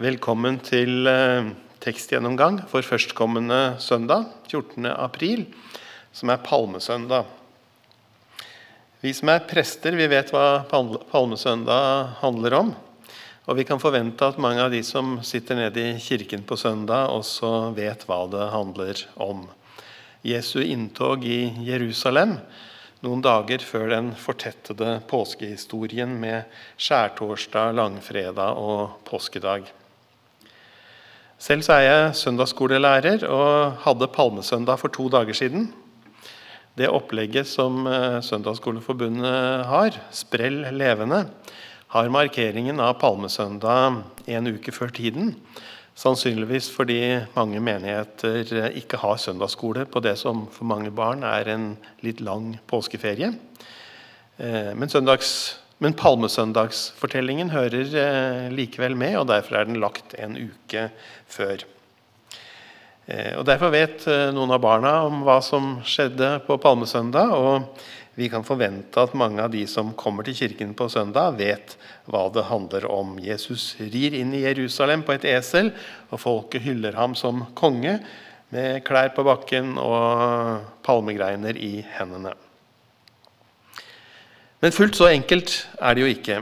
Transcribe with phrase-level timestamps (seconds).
[0.00, 1.50] Velkommen til eh,
[1.84, 4.86] tekstgjennomgang for førstkommende søndag, 14.
[4.92, 5.42] april,
[6.12, 7.28] som er palmesøndag.
[9.00, 12.72] Vi som er prester, vi vet hva palmesøndag handler om.
[13.48, 17.08] Og vi kan forvente at mange av de som sitter nede i kirken på søndag,
[17.12, 19.46] også vet hva det handler om.
[20.26, 22.36] Jesu inntog i Jerusalem
[23.04, 29.70] noen dager før den fortettede påskehistorien med skjærtorsdag, langfredag og påskedag.
[31.40, 35.70] Selv så er jeg søndagsskolelærer og hadde palmesøndag for to dager siden.
[36.76, 41.24] Det opplegget som eh, Søndagsskoleforbundet har, Sprell levende,
[41.90, 45.32] har markeringen av palmesøndag en uke før tiden.
[45.98, 47.00] Sannsynligvis fordi
[47.34, 51.72] mange menigheter ikke har søndagsskole på det som for mange barn er en
[52.04, 53.32] litt lang påskeferie.
[54.40, 60.38] Eh, men, søndags, men palmesøndagsfortellingen hører eh, likevel med, og derfor er den lagt en
[60.38, 60.88] uke
[61.28, 61.66] før.
[63.10, 67.34] Eh, og Derfor vet noen av barna om hva som skjedde på palmesøndag.
[67.36, 67.82] og
[68.18, 71.76] vi kan forvente at mange av de som kommer til kirken på søndag, vet
[72.10, 73.16] hva det handler om.
[73.22, 75.70] Jesus rir inn i Jerusalem på et esel,
[76.10, 77.98] og folket hyller ham som konge
[78.50, 82.34] med klær på bakken og palmegreiner i hendene.
[84.60, 86.40] Men fullt så enkelt er det jo ikke.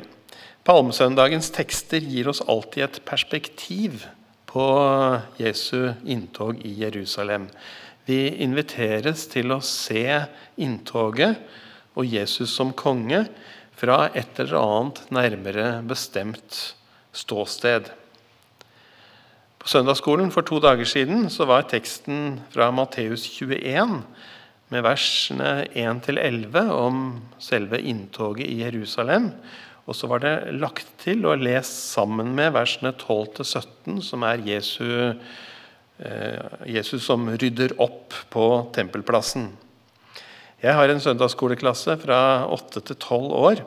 [0.67, 4.03] Palmesøndagens tekster gir oss alltid et perspektiv
[4.49, 4.65] på
[5.39, 7.47] Jesu inntog i Jerusalem.
[8.09, 10.01] Vi inviteres til å se
[10.57, 11.37] inntoget
[11.99, 13.27] og Jesus som konge
[13.77, 16.57] fra et eller annet nærmere bestemt
[17.13, 17.91] ståsted.
[19.59, 24.01] På søndagsskolen for to dager siden så var teksten fra Matteus 21
[24.73, 27.03] med versene 1-11 om
[27.43, 29.35] selve inntoget i Jerusalem.
[29.89, 35.13] Og så var det lagt til og lest sammen med versene 12-17, som er Jesu,
[36.69, 38.45] Jesus som rydder opp på
[38.77, 39.49] tempelplassen.
[40.63, 42.21] Jeg har en søndagsskoleklasse fra
[42.55, 43.65] 8 til 12 år.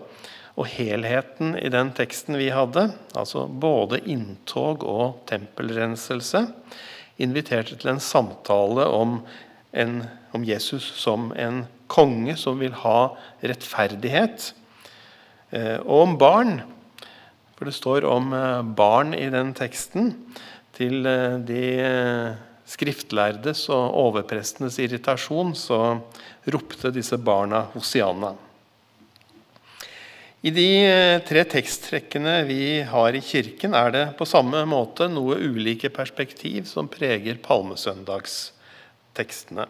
[0.60, 6.44] Og helheten i den teksten vi hadde, altså både inntog og tempelrenselse,
[7.22, 9.22] inviterte til en samtale om,
[9.72, 10.02] en,
[10.36, 13.14] om Jesus som en konge som vil ha
[13.44, 14.52] rettferdighet.
[15.52, 16.54] Eh, og om barn,
[17.56, 20.16] for det står om eh, barn i den teksten,
[20.78, 21.64] til eh, de
[22.72, 26.00] skriftlærdes og overprestenes irritasjon, så
[26.54, 28.32] ropte disse barna Hosianna.
[30.42, 35.36] I de eh, tre teksttrekkene vi har i kirken, er det på samme måte noe
[35.38, 39.66] ulike perspektiv som preger palmesøndagstekstene.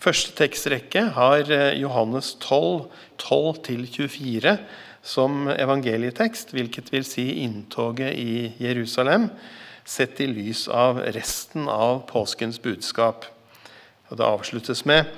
[0.00, 2.88] Første tekstrekke har eh, Johannes 12,
[3.20, 4.56] 12-24
[5.04, 9.28] som evangelietekst, hvilket vil si inntoget i Jerusalem
[9.84, 13.26] sett i lys av resten av påskens budskap.
[14.10, 15.10] Og Det avsluttes med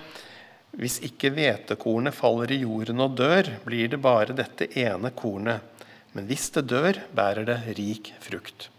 [0.73, 5.61] hvis ikke hvetekornet faller i jorden og dør, blir det bare dette ene kornet.
[6.17, 8.71] Men hvis det dør, bærer det rik frukt.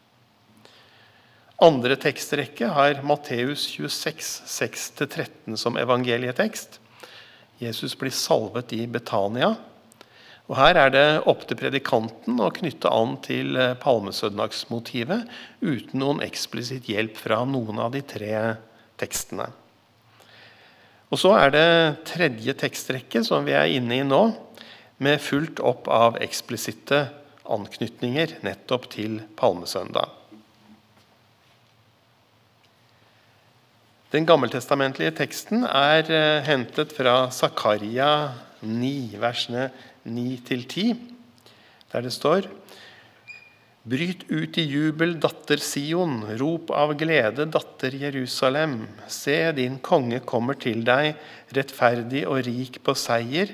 [1.61, 6.79] Andre tekstrekke har Matteus 26, 6-13 som evangelietekst.
[7.61, 9.53] Jesus blir salvet i Betania.
[10.53, 15.23] Og Her er det opp til predikanten å knytte an til eh, palmesøndagsmotivet
[15.65, 18.35] uten noen eksplisitt hjelp fra noen av de tre
[19.01, 19.47] tekstene.
[21.09, 21.69] Og Så er det
[22.05, 24.21] tredje tekstrekke, som vi er inne i nå,
[25.01, 27.07] med fulgt opp av eksplisitte
[27.49, 30.11] anknytninger nettopp til palmesøndag.
[34.13, 38.11] Den gammeltestamentlige teksten er eh, hentet fra Zakaria
[38.61, 39.71] 9, versene
[40.05, 40.97] 9-10,
[41.93, 42.49] der det står
[43.83, 48.77] Bryt ut i jubel, datter Sion, rop av glede, datter Jerusalem.
[49.11, 51.17] Se, din konge kommer til deg,
[51.51, 53.51] rettferdig og rik på seier.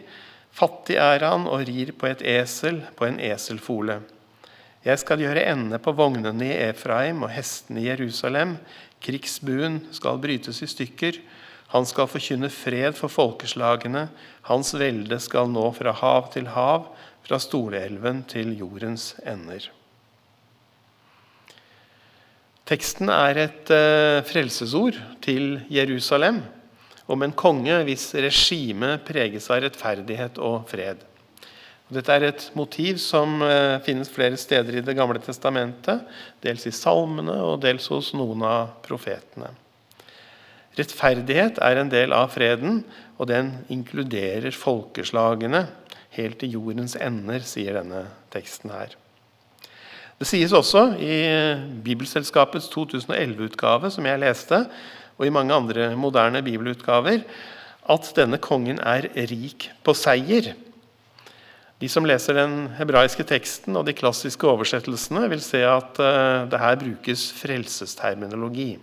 [0.53, 3.97] Fattig er han og rir på et esel, på en eselfole.
[4.85, 8.59] Jeg skal gjøre ende på vognene i Efraim og hestene i Jerusalem.
[9.01, 11.17] Krigsbuen skal brytes i stykker.
[11.69, 14.07] Han skal forkynne fred for folkeslagene.
[14.49, 16.87] Hans velde skal nå fra hav til hav,
[17.25, 19.67] fra Storelven til jordens ender.
[22.69, 26.41] Teksten er et uh, frelsesord til Jerusalem
[27.09, 31.01] om en konge hvis regime preges av rettferdighet og fred.
[31.89, 36.05] Dette er et motiv som uh, finnes flere steder i Det gamle testamentet,
[36.45, 39.49] dels i salmene og dels hos noen av profetene.
[40.79, 42.83] Rettferdighet er en del av freden,
[43.19, 45.65] og den inkluderer folkeslagene
[46.15, 48.95] helt til jordens ender, sier denne teksten her.
[50.19, 51.19] Det sies også i
[51.83, 54.65] Bibelselskapets 2011-utgave, som jeg leste,
[55.19, 57.23] og i mange andre moderne bibelutgaver,
[57.89, 60.53] at denne kongen er rik på seier.
[61.79, 66.59] De som leser den hebraiske teksten og de klassiske oversettelsene, vil se at uh, det
[66.59, 68.73] her brukes frelsesterminologi.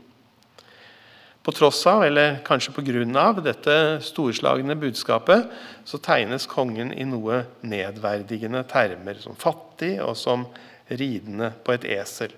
[1.47, 3.33] På tross av, eller kanskje pga.
[3.39, 5.47] dette storslagne budskapet,
[5.85, 10.43] så tegnes kongen i noe nedverdigende termer, som fattig og som
[10.91, 12.33] ridende på et esel.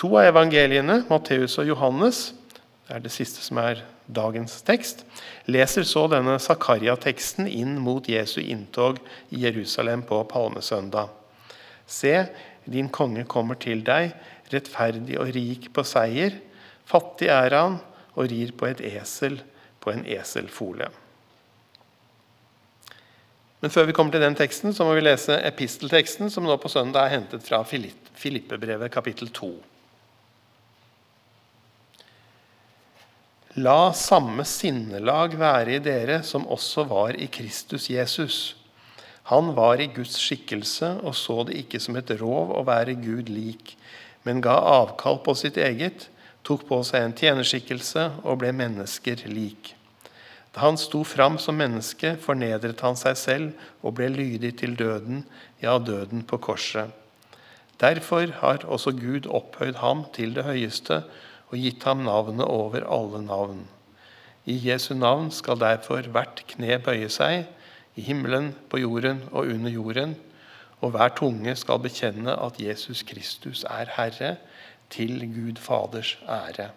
[0.00, 2.32] To av evangeliene, Matteus og Johannes,
[2.88, 5.04] det er det siste som er dagens tekst,
[5.44, 8.96] leser så denne Zakaria-teksten inn mot Jesu inntog
[9.28, 11.12] i Jerusalem på palmesøndag.
[11.84, 12.14] Se,
[12.64, 14.16] din konge kommer til deg,
[14.54, 16.40] rettferdig og rik på seier.
[16.88, 17.78] Fattig er han
[18.16, 19.38] og rir på et esel
[19.80, 20.88] på en eselfole.
[23.62, 26.70] Men før vi kommer til den teksten, så må vi lese epistelteksten, som nå på
[26.70, 29.48] søndag er hentet fra Filippebrevet kapittel 2.
[33.64, 38.38] La samme sinnelag være i dere som også var i Kristus Jesus.
[39.32, 43.32] Han var i Guds skikkelse og så det ikke som et rov å være Gud
[43.32, 43.72] lik,
[44.28, 46.10] men ga avkall på sitt eget,
[46.46, 49.72] tok på seg en tjenerskikkelse og ble mennesker lik.
[50.54, 55.26] Da han sto fram som menneske, fornedret han seg selv og ble lydig til døden,
[55.60, 56.94] ja, døden på korset.
[57.76, 61.02] Derfor har også Gud opphøyd ham til det høyeste
[61.50, 63.66] og gitt ham navnet over alle navn.
[64.48, 67.44] I Jesu navn skal derfor hvert kne bøye seg,
[67.96, 70.14] i himmelen, på jorden og under jorden,
[70.84, 74.36] og hver tunge skal bekjenne at Jesus Kristus er Herre,
[74.90, 76.70] til Gud Faders ære.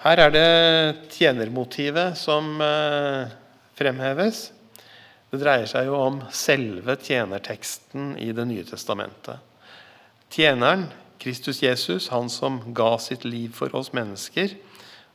[0.00, 3.28] Her er det tjenermotivet som eh,
[3.76, 4.46] fremheves.
[5.30, 9.38] Det dreier seg jo om selve tjenerteksten i Det nye testamentet.
[10.32, 10.88] Tjeneren,
[11.20, 14.54] Kristus Jesus, han som ga sitt liv for oss mennesker,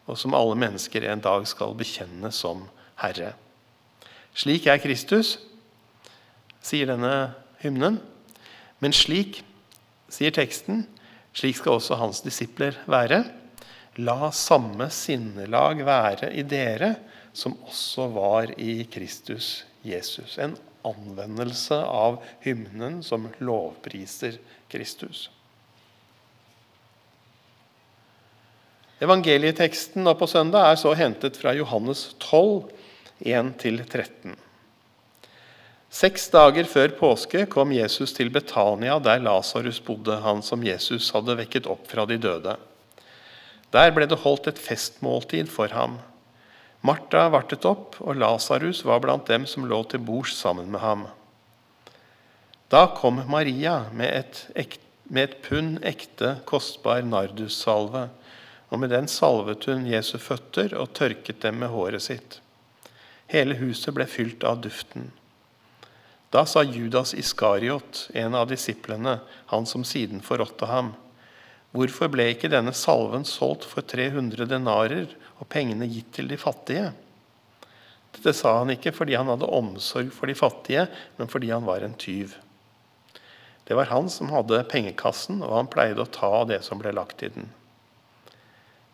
[0.05, 2.67] og som alle mennesker en dag skal bekjenne som
[3.01, 3.33] Herre.
[4.35, 5.39] Slik er Kristus,
[6.61, 7.33] sier denne
[7.63, 7.97] hymnen.
[8.83, 9.41] Men slik,
[10.11, 10.85] sier teksten,
[11.35, 13.23] slik skal også hans disipler være.
[14.03, 16.95] La samme sinnelag være i dere
[17.35, 20.37] som også var i Kristus Jesus.
[20.39, 20.55] En
[20.85, 24.37] anvendelse av hymnen som lovpriser
[24.71, 25.29] Kristus.
[29.03, 32.69] Evangelieteksten nå på søndag er så hentet fra Johannes 12,
[33.27, 34.35] 1-13.
[35.95, 41.37] Seks dager før påske kom Jesus til Betania, der Lasarus bodde, han som Jesus hadde
[41.39, 42.57] vekket opp fra de døde.
[43.71, 46.01] Der ble det holdt et festmåltid for ham.
[46.83, 51.07] Martha vartet opp, og Lasarus var blant dem som lå til bords sammen med ham.
[52.67, 54.77] Da kom Maria med et,
[55.07, 58.09] med et pund ekte, kostbar nardussalve,
[58.67, 62.41] og med den salvet hun Jesu føtter og tørket dem med håret sitt.
[63.31, 65.13] Hele huset ble fylt av duften.
[66.35, 69.21] Da sa Judas Iskariot, en av disiplene,
[69.53, 70.91] han som siden forrådte ham,
[71.75, 75.09] Hvorfor ble ikke denne salven solgt for 300 denarer
[75.41, 76.93] og pengene gitt til de fattige?
[78.15, 80.85] Dette sa han ikke fordi han hadde omsorg for de fattige,
[81.17, 82.37] men fordi han var en tyv.
[83.67, 86.95] Det var han som hadde pengekassen, og han pleide å ta av det som ble
[86.95, 87.51] lagt i den.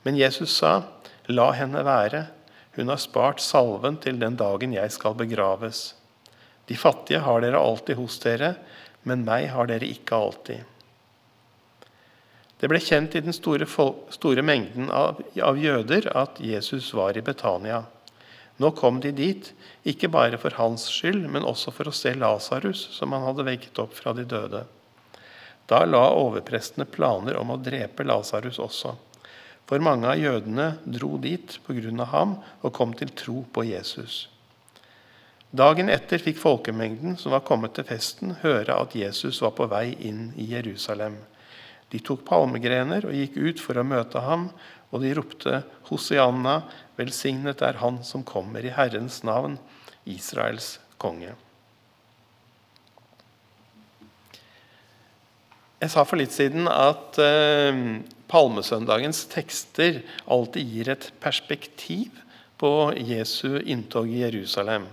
[0.01, 0.83] Men Jesus sa,
[1.29, 2.27] 'La henne være.
[2.73, 6.00] Hun har spart salven til den dagen jeg skal begraves.'
[6.71, 8.53] De fattige har dere alltid hos dere,
[9.03, 10.61] men meg har dere ikke alltid.
[12.61, 13.67] Det ble kjent i den store,
[14.15, 17.81] store mengden av, av, jøder at Jesus var i Betania.
[18.63, 19.51] Nå kom de dit,
[19.83, 23.83] ikke bare for hans skyld, men også for å se Lasarus, som han hadde vekket
[23.83, 24.63] opp fra de døde.
[25.67, 28.95] Da la overprestene planer om å drepe Lasarus også.
[29.67, 32.05] For mange av jødene dro dit pga.
[32.15, 34.29] ham og kom til tro på Jesus.
[35.51, 39.89] Dagen etter fikk folkemengden som var kommet til festen, høre at Jesus var på vei
[39.99, 41.17] inn i Jerusalem.
[41.91, 44.47] De tok palmegrener og gikk ut for å møte ham,
[44.95, 46.61] og de ropte Hosianna,
[46.95, 49.57] velsignet er Han som kommer i Herrens navn,
[50.07, 51.35] Israels konge.
[55.81, 57.83] Jeg sa for litt siden at eh,
[58.31, 59.99] palmesøndagens tekster
[60.31, 62.23] alltid gir et perspektiv
[62.61, 64.87] på Jesu inntog i Jerusalem.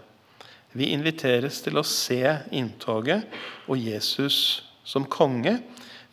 [0.77, 2.23] Vi inviteres til å se
[2.53, 3.25] inntoget
[3.69, 5.59] og Jesus som konge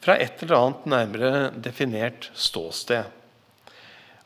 [0.03, 3.03] fra et eller annet nærmere definert ståsted.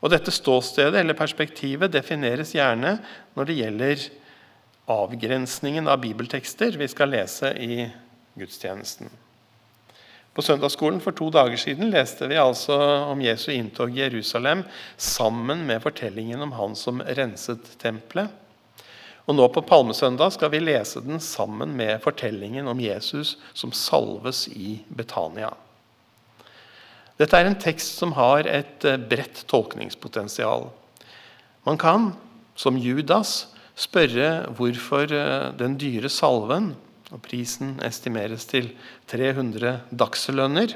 [0.00, 2.96] Og Dette ståstedet eller perspektivet defineres gjerne
[3.36, 4.04] når det gjelder
[4.90, 7.84] avgrensningen av bibeltekster vi skal lese i
[8.38, 9.10] gudstjenesten.
[10.30, 12.76] På søndagsskolen for to dager siden leste vi altså
[13.10, 14.62] om Jesu inntog i Jerusalem
[14.96, 18.30] sammen med fortellingen om han som renset tempelet.
[19.28, 24.46] Og nå på palmesøndag skal vi lese den sammen med fortellingen om Jesus som salves
[24.48, 25.52] i Betania.
[27.20, 30.70] Dette er en tekst som har et eh, bredt tolkningspotensial.
[31.68, 32.14] Man kan,
[32.56, 36.72] som Judas, spørre hvorfor eh, den dyre salven
[37.10, 38.70] og prisen estimeres til
[39.12, 40.72] 300 dagslønner.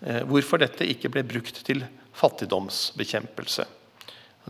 [0.00, 1.82] Eh, hvorfor dette ikke ble brukt til
[2.20, 3.66] fattigdomsbekjempelse.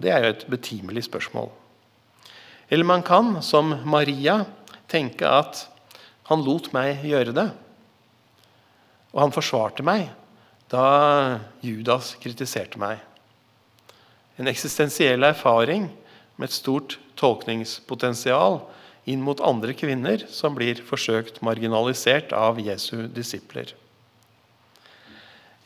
[0.01, 1.51] Det er jo et betimelig spørsmål.
[2.71, 4.45] Eller man kan, som Maria,
[4.91, 5.67] tenke at
[6.31, 7.49] han lot meg gjøre det.
[9.11, 10.07] Og han forsvarte meg
[10.71, 13.01] da Judas kritiserte meg.
[14.39, 15.89] En eksistensiell erfaring
[16.39, 18.61] med et stort tolkningspotensial
[19.11, 23.75] inn mot andre kvinner som blir forsøkt marginalisert av Jesu disipler.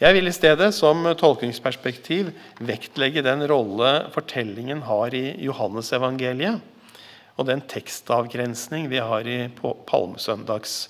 [0.00, 6.58] Jeg vil i stedet som tolkningsperspektiv vektlegge den rolle fortellingen har i Johannesevangeliet,
[7.34, 10.88] og den tekstavgrensning vi har i Palmesøndags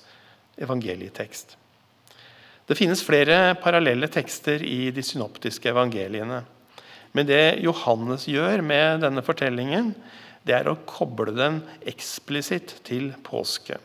[0.60, 1.56] evangelietekst.
[2.64, 6.42] Det finnes flere parallelle tekster i de synoptiske evangeliene.
[7.12, 9.92] Men det Johannes gjør med denne fortellingen,
[10.44, 13.78] det er å koble den eksplisitt til påske.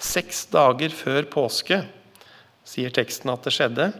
[0.00, 1.82] Seks dager før påske
[2.66, 3.90] sier teksten at det skjedde.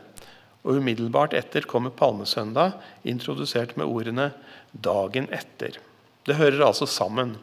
[0.60, 2.74] Og umiddelbart etter kommer palmesøndag,
[3.08, 4.30] introdusert med ordene
[4.72, 5.78] 'dagen etter'.
[6.26, 7.38] Det hører altså sammen.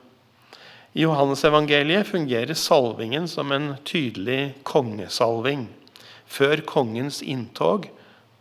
[0.98, 5.68] I Johannesevangeliet fungerer salvingen som en tydelig kongesalving
[6.26, 7.84] før kongens inntog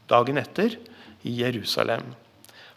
[0.08, 0.78] dagen etter
[1.20, 2.14] i Jerusalem.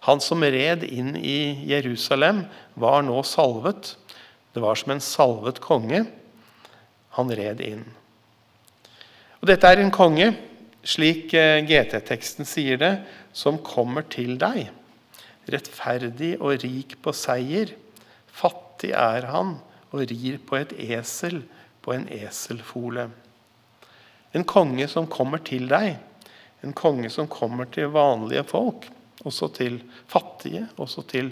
[0.04, 2.42] Han som red inn i Jerusalem,
[2.76, 3.94] var nå salvet.
[4.52, 6.04] Det var som en salvet konge.
[7.16, 7.88] Han red inn.
[9.40, 10.34] Og Dette er en konge,
[10.84, 12.92] slik eh, GT-teksten sier det,
[13.32, 14.74] som kommer til deg.
[15.48, 17.72] Rettferdig og rik på seier.
[18.28, 19.56] Fattig er han
[19.92, 21.42] og rir på et esel,
[21.82, 23.08] på en eselfole.
[24.36, 25.98] En konge som kommer til deg.
[26.64, 28.90] En konge som kommer til vanlige folk
[29.28, 31.32] også til fattige, også til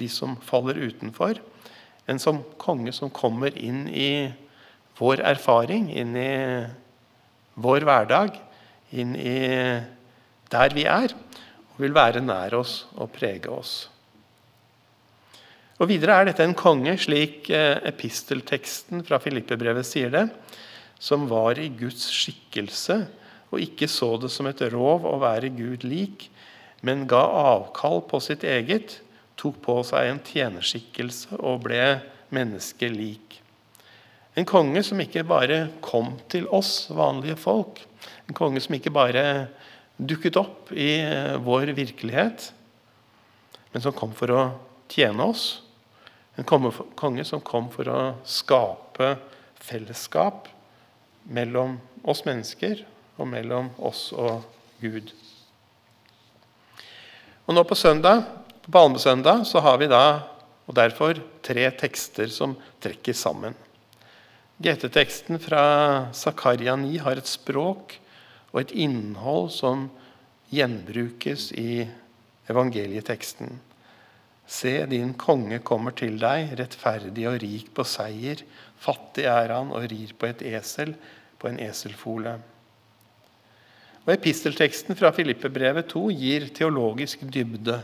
[0.00, 1.38] de som faller utenfor.
[2.08, 4.30] En som konge som kommer inn i
[4.98, 6.66] vår erfaring, inn i
[7.60, 8.34] vår hverdag,
[8.90, 9.38] inn i
[10.50, 11.14] der vi er,
[11.70, 13.88] og vil være nær oss og prege oss.
[15.80, 20.26] Og Videre er dette en konge, slik eh, epistelteksten fra Filippebrevet sier det,
[21.00, 22.98] som var i Guds skikkelse
[23.50, 26.28] og ikke så det som et rov å være Gud lik,
[26.86, 27.22] men ga
[27.54, 28.98] avkall på sitt eget,
[29.40, 31.80] tok på seg en tjenerskikkelse og ble
[32.34, 33.40] menneskelik.
[34.36, 37.80] En konge som ikke bare kom til oss vanlige folk.
[38.28, 39.24] En konge som ikke bare
[39.96, 42.50] dukket opp i eh, vår virkelighet,
[43.72, 44.44] men som kom for å
[44.92, 45.48] tjene oss.
[46.38, 49.14] En konge som kom for å skape
[49.60, 50.48] fellesskap
[51.30, 52.84] mellom oss mennesker
[53.20, 54.44] og mellom oss og
[54.80, 55.12] Gud.
[57.46, 58.22] Og nå på søndag,
[58.62, 60.04] på palmesøndag så har vi da
[60.70, 63.56] og derfor tre tekster som trekker sammen.
[64.62, 65.62] GT-teksten fra
[66.14, 67.96] Zakaria 9 har et språk
[68.52, 69.88] og et innhold som
[70.54, 71.88] gjenbrukes i
[72.50, 73.56] evangelieteksten.
[74.50, 78.42] Se, din konge kommer til deg, rettferdig og rik på seier.
[78.82, 80.96] Fattig er han og rir på et esel,
[81.38, 82.34] på en eselfole.
[84.02, 87.78] Og Epistelteksten fra Filippebrevet 2 gir teologisk dybde.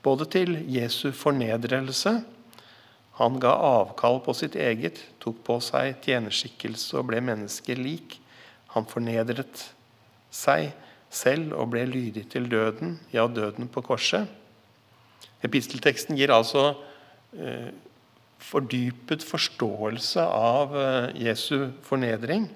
[0.00, 2.22] Både til Jesu fornedrelse
[3.20, 8.16] Han ga avkall på sitt eget, tok på seg tjenerskikkelse og ble menneskelik.
[8.72, 9.66] Han fornedret
[10.32, 10.70] seg
[11.12, 14.39] selv og ble lydig til døden, ja, døden på korset.
[15.46, 16.74] Epistelteksten gir altså
[17.36, 17.70] eh,
[18.40, 22.48] fordypet forståelse av eh, Jesu fornedring.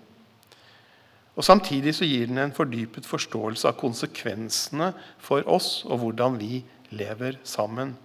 [1.35, 6.62] Og Samtidig så gir den en fordypet forståelse av konsekvensene for oss og hvordan vi
[6.95, 7.97] lever sammen.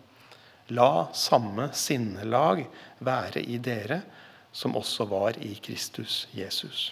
[0.73, 2.63] La samme sinnelag
[3.05, 4.01] være i dere
[4.51, 6.89] som også var i Kristus Jesus.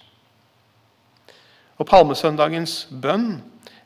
[1.78, 3.40] Og Palmesøndagens bønn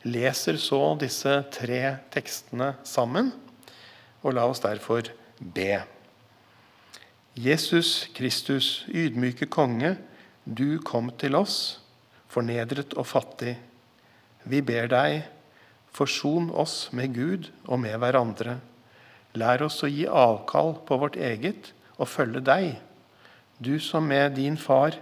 [0.07, 1.81] leser så disse tre
[2.13, 3.31] tekstene sammen.
[4.21, 5.09] Og la oss derfor
[5.39, 5.83] be.
[7.35, 9.95] Jesus Kristus, ydmyke konge,
[10.45, 11.81] du kom til oss
[12.31, 13.55] fornedret og fattig.
[14.47, 15.25] Vi ber deg,
[15.91, 18.59] forson oss med Gud og med hverandre.
[19.37, 22.73] Lær oss å gi avkall på vårt eget og følge deg,
[23.61, 24.97] du som med din far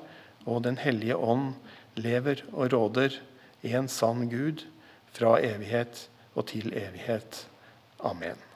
[0.49, 1.53] og Den hellige ånd
[1.99, 3.19] lever og råder,
[3.61, 4.65] en sann Gud,
[5.13, 7.45] fra evighet og til evighet.
[7.99, 8.48] Amen.